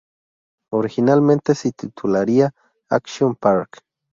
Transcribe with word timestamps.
Originalmente 0.71 1.53
se 1.53 1.73
titularía 1.73 2.55
"Action 2.89 3.35
Park". 3.35 3.81